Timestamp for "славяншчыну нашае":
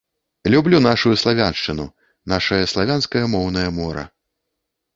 1.23-2.61